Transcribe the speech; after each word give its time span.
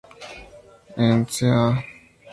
En 1.05 1.19
cca. 1.33 1.61